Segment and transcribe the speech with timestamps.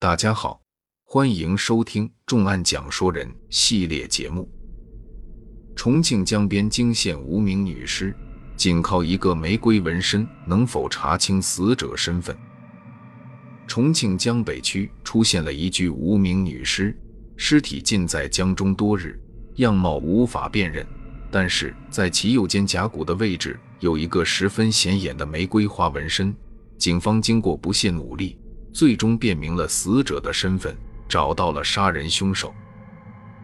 [0.00, 0.62] 大家好，
[1.02, 4.48] 欢迎收听《重案讲说人》系列节目。
[5.74, 8.14] 重庆江边惊现无名女尸，
[8.56, 12.38] 仅靠一个玫瑰纹身，能否查清死者身份？
[13.66, 16.96] 重庆江北区出现了一具无名女尸，
[17.36, 19.20] 尸体浸在江中多日，
[19.56, 20.86] 样貌无法辨认，
[21.28, 26.32] 但是在其右肩胛骨的位置有一个十分显眼的玫瑰花纹身。
[26.76, 28.38] 警方经过不懈努力，
[28.72, 30.76] 最终辨明了死者的身份，
[31.08, 32.54] 找到了杀人凶手。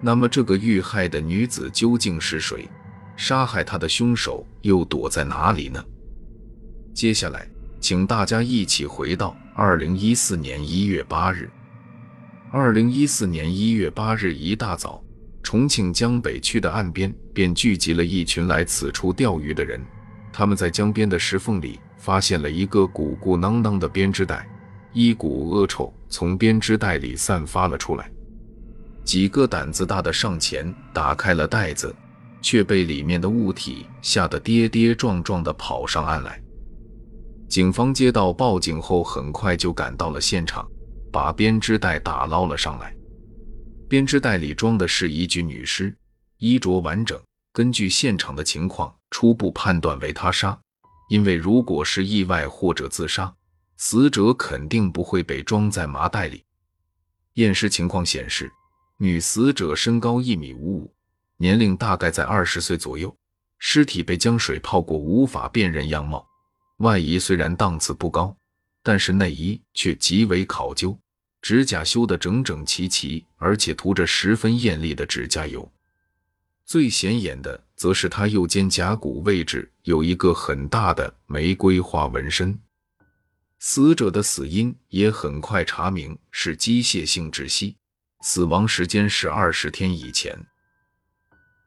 [0.00, 2.68] 那么，这个遇害的女子究竟是谁？
[3.16, 5.84] 杀害她的凶手又躲在哪里呢？
[6.92, 7.46] 接下来，
[7.80, 11.48] 请大家一起回到二零一四年一月八日。
[12.50, 15.02] 二零一四年一月八日一大早，
[15.42, 19.80] 重庆江北区的岸边便聚集了一群来此处钓鱼的人。
[20.32, 24.48] 他们在江边的石缝里发现了一个鼓鼓囊囊的编织袋，
[24.92, 28.10] 一股恶臭从编织袋里散发了出来。
[29.04, 31.94] 几个胆子大的上前打开了袋子，
[32.40, 36.40] 却被里面的物体吓得跌跌撞撞地跑上岸来。
[37.48, 40.66] 警方接到报警后，很快就赶到了现场，
[41.10, 42.94] 把编织袋打捞了上来。
[43.88, 45.94] 编织袋里装的是一具女尸，
[46.38, 47.20] 衣着完整。
[47.52, 50.58] 根据现场的情况，初步判断为他杀。
[51.10, 53.30] 因为如果是意外或者自杀，
[53.84, 56.44] 死者肯定不会被装在麻袋里。
[57.32, 58.48] 验尸情况显示，
[58.96, 60.94] 女死者身高一米五五，
[61.36, 63.12] 年龄大概在二十岁左右。
[63.58, 66.24] 尸体被江水泡过，无法辨认样貌。
[66.76, 68.36] 外衣虽然档次不高，
[68.84, 70.96] 但是内衣却极为考究，
[71.40, 75.68] 指甲修得整整齐齐，而且涂着十分艳丽的指甲油。
[76.64, 82.56] 最显眼的，则是他右肩胛骨位置有一个很大的玫瑰花纹身。
[83.64, 87.76] 死者的死因也很快查明是机械性窒息，
[88.20, 90.36] 死亡时间是二十天以前。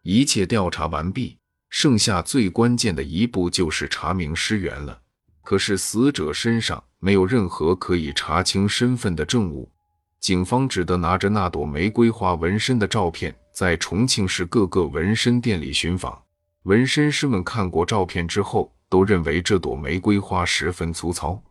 [0.04, 1.38] 一切调查完毕，
[1.70, 5.00] 剩下最关键的一步就是查明尸源了。
[5.42, 9.72] 可是死者身上没有任何可以查清身份的证物，
[10.20, 13.34] 警方只得拿着那朵玫瑰花纹身的照片。
[13.54, 16.22] 在重庆市各个纹身店里寻访，
[16.64, 21.42] 纹身师们看过照片之后，都认为这朵玫瑰花十分粗糙，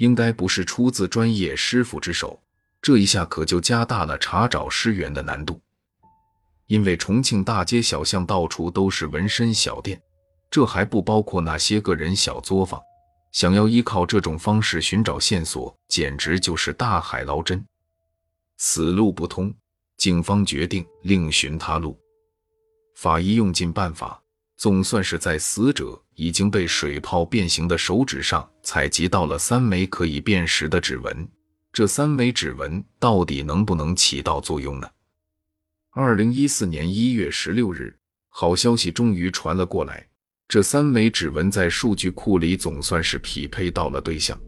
[0.00, 2.40] 应该不是出自专业师傅之手。
[2.80, 5.60] 这一下可就加大了查找尸源的难度，
[6.66, 10.00] 因为重庆大街小巷到处都是纹身小店，
[10.50, 12.80] 这还不包括那些个人小作坊。
[13.32, 17.62] 想要依靠这种方式寻找线索，简直就是大海捞针，
[18.56, 19.54] 此路不通。
[19.98, 22.00] 警方决定另寻他路。
[22.96, 24.19] 法医用尽办法，
[24.60, 31.26] 总算是在死者已经被水泡变形的手指上采集到了三枚可以辨识的指纹。
[31.72, 34.86] 这三枚指纹到底能不能起到作用呢？
[35.92, 37.96] 二零一四年一月十六日，
[38.28, 40.06] 好消息终于传了过来，
[40.46, 44.38] 这三枚指纹在数据库里总算是匹配到了对象。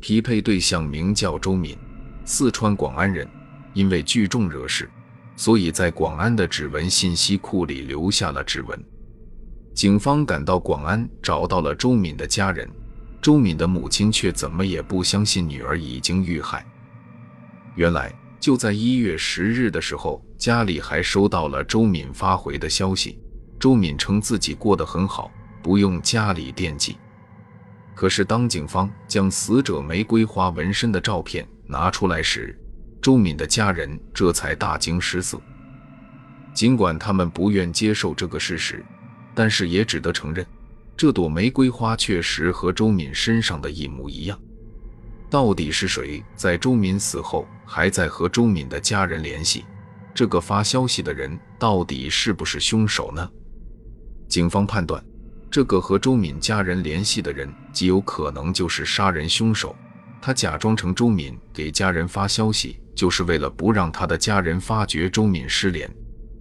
[0.00, 1.76] 匹配对象名叫周敏，
[2.24, 3.28] 四川广安人。
[3.74, 4.88] 因为聚众惹事，
[5.36, 8.82] 所以在广安的指纹信息库里留下了指纹。
[9.74, 12.68] 警方赶到广安，找到了周敏的家人。
[13.20, 16.66] 周敏的母亲却怎么也不相信女儿已经遇害。
[17.76, 23.18] 原来就在一月十日的时候，家里还收到了周敏发回的消息。
[23.58, 25.30] 周敏称自己过得很好，
[25.62, 26.96] 不用家里惦记。
[27.94, 32.58] 可是当警方将死者玫瑰花纹身的照片拿出来时，
[33.00, 35.40] 周敏的家人这才大惊失色，
[36.52, 38.84] 尽管他们不愿接受这个事实，
[39.34, 40.46] 但是也只得承认，
[40.96, 44.38] 这朵玫瑰花确实和周敏身上的一模一样。
[45.30, 49.64] 到底是谁在周敏死后还在和周敏的家人联系？
[50.14, 53.30] 这个发消息的人到底是不是凶手呢？
[54.28, 55.02] 警方判断，
[55.50, 59.74] 这个和周敏家人联系的人极有可能就是杀人凶手。
[60.20, 62.78] 他假装成周敏给家人发消息。
[62.94, 65.90] 就是为了不让他的家人发觉周敏失联，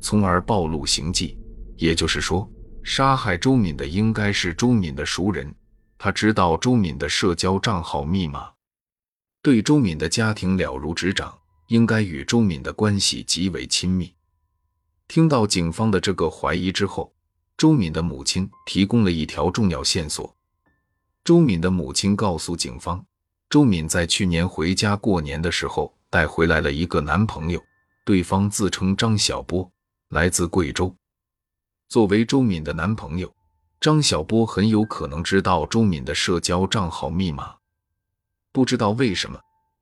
[0.02, 1.38] 从而暴露行迹。
[1.78, 2.48] 也就是说，
[2.84, 5.54] 杀害周敏的应该是周敏的熟人，
[5.98, 8.52] 他知道周敏的社交账号密码，
[9.42, 11.38] 对周敏的家庭了如指掌，
[11.68, 14.14] 应该与周敏的关系极为亲密。
[15.08, 17.14] 听到警方的这个怀疑之后，
[17.58, 20.36] 周敏的母亲提供了一条重要线索。
[21.24, 23.06] 周敏的母亲告诉警方，
[23.50, 25.94] 周敏在去年回家过年的时候。
[26.12, 27.64] 带回来了一个男朋友，
[28.04, 29.72] 对方自称张小波，
[30.10, 30.94] 来自贵州。
[31.92, 33.30] 作为周敏的男朋友，
[33.82, 37.54] 张小波很有可能知道周敏的社交账号密码。
[38.54, 39.38] 不知道为什么，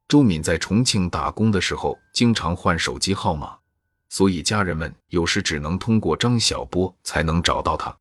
[0.08, 3.56] 周敏在重庆打工的时候经常换手机号码，
[4.10, 7.96] 所以家人们有时只能通过张小波才能找到他。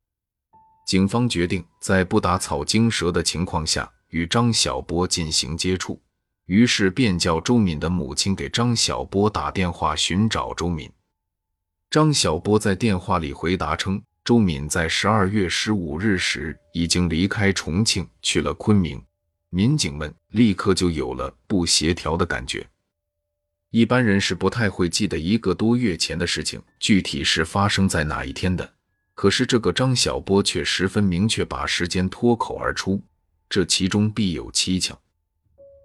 [0.86, 6.00] 警方决定在不打草惊蛇的情况下与张小波进行接触，
[6.46, 10.90] 于是便叫周敏的母亲给张小波打电话寻找周敏。
[11.90, 19.02] 张小波在电话里回答称，周敏在十二月十五日时已经离开重庆去了昆明。
[19.48, 22.66] 民警们立刻就有了不协调的感觉。
[23.70, 28.70] 一般人是不太会记得一个多月前的事情具体是发生在哪一天的。
[29.14, 33.02] 可是这个张小波却十分明确把时间脱口而出，
[33.48, 34.94] 这其中必有蹊跷。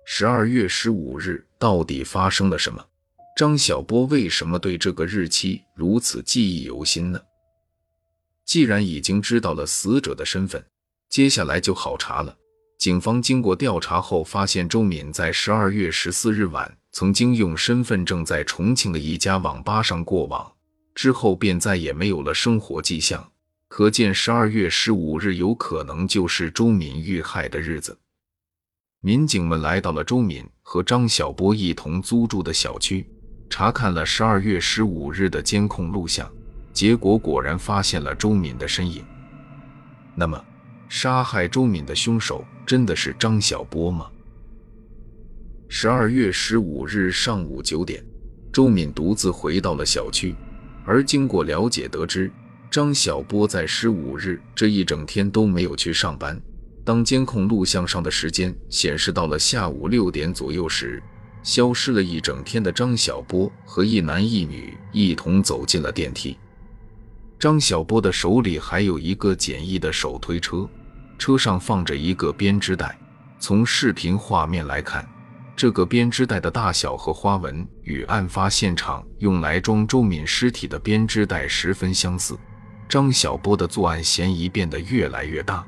[0.04, 2.86] 十二月十五日到底发生了什么？
[3.36, 7.20] 张小波为什么对这个日期如此记忆犹新呢？
[8.46, 10.64] 既然已经知道了死者的身份，
[11.10, 12.38] 接下来就好查了。
[12.78, 20.52] 警方经过调查后发现，周敏在十二月十四日晚曾经用身份证在重庆的一家网吧上过网。
[20.94, 23.32] 之后便再也没有了生活迹象，
[23.68, 27.98] 可见十二月十五日有可能就是周敏遇害的日子。
[29.00, 33.10] 民警们来到了周敏和张小波一同租住的小区，
[33.56, 36.28] 查看了十二月十五日的监控录像，
[36.74, 39.06] 结果果然发现了周敏的身影。
[40.16, 40.44] 那么，
[40.90, 44.08] 杀害周敏的凶手真的是张小波吗？
[45.68, 48.04] 十二月十五日上午九点，
[48.52, 50.34] 周敏独自回到了小区。
[50.84, 52.32] 而经过了解得知，
[52.72, 56.42] 张小波在十五日这一整天都没有去上班。
[56.84, 61.04] 当监控录像上的时间显示到了下午六点左右时，
[61.44, 66.38] 消失了一整天的张小波和一男一女一同走进了电梯。
[67.38, 70.68] 张小波的手里还有一个简易的手推车，
[71.20, 72.98] 车上放着一个编织袋。
[73.38, 75.08] 从视频画面来看。
[75.56, 82.36] 这个编织袋的大小和花纹与案发现场用来装周敏尸体的编织袋十分相似，
[82.90, 85.64] 张小波的作案嫌疑变得越来越大。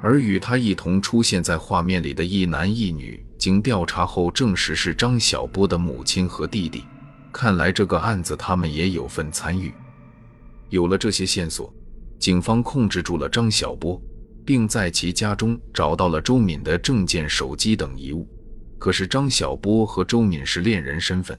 [0.00, 6.84] 而与他一同出现在画面里的一男一女，经调查后证实是张小波的母亲和弟弟。
[7.32, 9.72] 看来这个案子他们也有份参与。
[10.70, 11.72] 有了这些线索，
[12.18, 14.00] 警方控制住了张小波，
[14.44, 18.28] 并在其家中找到了周敏的证件、手机等遗物。
[18.78, 21.38] 可是张小波和周敏是恋人身份，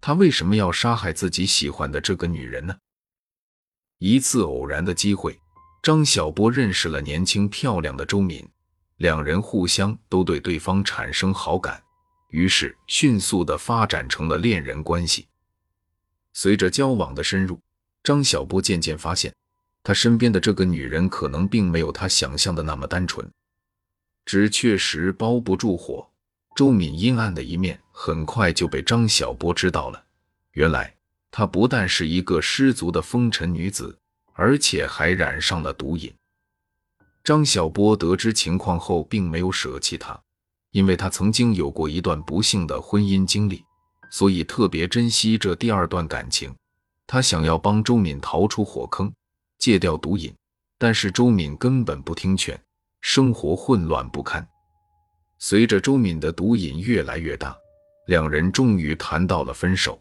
[0.00, 2.74] 他为什么要杀害自己喜欢的这个女人呢？
[3.98, 5.38] 一次偶然的机会，
[5.82, 8.46] 张小波认识了年轻漂亮的周敏，
[8.98, 11.82] 两人互相都对对方产生好感，
[12.30, 15.26] 于是迅速的发展成了恋人关系。
[16.32, 17.60] 随着交往的深入，
[18.02, 19.32] 张小波渐渐发现，
[19.82, 23.28] 他身边的这个女人可能并没有他想象的那么单纯，
[24.24, 26.08] 纸确实包不住火。
[26.56, 30.04] 周敏阴暗的一面很快就被张小波知道了。
[30.52, 30.92] 原来
[31.30, 33.96] 她不但是一个失足的风尘女子，
[34.32, 36.12] 而且还染上了毒瘾。
[37.28, 40.18] 张小波得知情况后，并没有舍弃她，
[40.70, 43.62] 因为他曾经有过一段不幸的婚姻经历，
[44.10, 46.50] 所以特别珍惜这第二段感情。
[47.06, 49.12] 他想要帮周敏逃出火坑，
[49.58, 50.34] 戒掉毒瘾，
[50.78, 52.58] 但是周敏根本不听劝，
[53.02, 54.48] 生活混乱不堪。
[55.38, 57.54] 随着周敏的毒瘾越来越大，
[58.06, 60.00] 两人终于谈到了分手。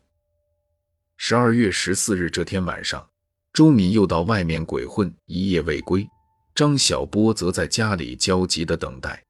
[1.17, 3.05] 十二月十四日这天晚上，
[3.51, 6.07] 周敏又到外面鬼混一夜未归，
[6.57, 9.23] 张小波则在家里焦急的等待。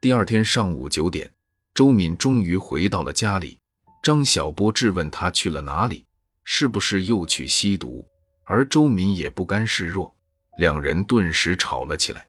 [0.00, 1.30] 第二天上午九点，
[1.74, 3.58] 周敏终于回到了家里，
[4.02, 6.06] 张小波质问他去了哪里，
[6.42, 8.02] 是不是又去吸毒？
[8.44, 10.16] 而周敏也不甘示弱，
[10.56, 12.26] 两人顿时吵了起来。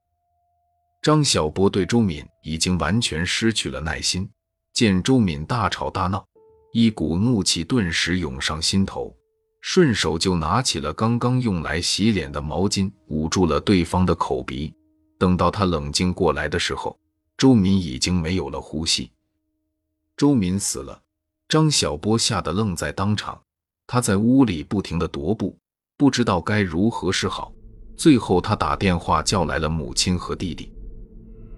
[1.02, 4.30] 张小波对周敏已经完全失去了耐心，
[4.74, 6.28] 见周敏大吵大闹，
[6.74, 9.16] 一股怒气顿时涌上心头，
[9.62, 14.74] 顺手就拿起了刚刚用来洗脸的毛巾，捂住了对方的口鼻。
[15.18, 16.98] 等到他冷静过来的时候，
[17.38, 19.12] 周敏已经没有了呼吸。
[20.18, 21.00] 周敏死了，
[21.48, 23.40] 张小波吓得愣在当场，
[23.86, 25.56] 他在屋里不停地踱步，
[25.96, 27.54] 不知道该如何是好。
[27.96, 30.72] 最后，他打电话叫来了母亲和弟弟。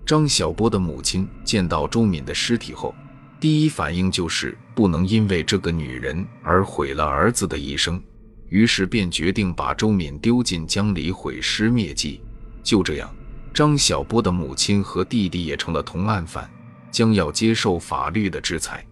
[0.05, 2.93] 张小波的母亲见到周敏的尸体后，
[3.39, 8.01] 第一反应就是不能因为这个女人而毁了儿子的一生，
[8.49, 12.21] 于是便决定把周敏丢进江里毁尸灭迹。
[12.63, 13.13] 就这样，
[13.53, 16.49] 张小波的母亲和弟弟也成了同案犯，
[16.91, 18.85] 将要接受法律的制裁。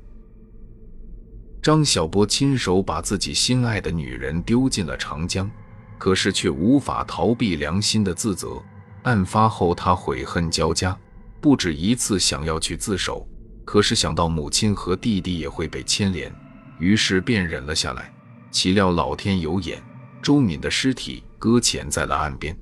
[1.61, 5.49] 张小波亲手把自己心爱的女人丢进了长江，
[5.97, 8.61] 可是却无法逃避良心的自责。
[9.03, 10.95] 案发后，他悔恨交加，
[11.39, 13.27] 不止一次想要去自首，
[13.63, 16.33] 可是想到母亲和弟弟也会被牵连，
[16.79, 18.13] 于是便忍了下来。
[18.49, 19.81] 岂料老天有眼，
[20.21, 22.57] 周敏的尸体搁浅在了岸边。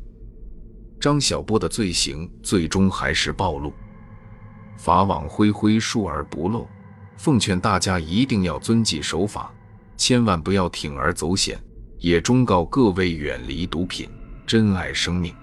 [1.00, 3.74] 张小波的罪行最终还是暴露。
[4.78, 6.68] 法网恢恢，疏而不漏。
[7.18, 9.52] 奉劝大家一定要遵纪守法，
[9.98, 11.60] 千万不要铤而走险。
[11.98, 14.10] 也忠告各位远离毒品，
[14.48, 15.36] 珍爱生命。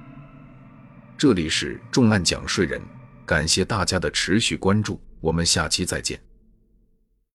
[1.19, 2.81] 这里是重案讲税人，
[3.27, 6.26] 感谢大家的持续关注，我们下期再见。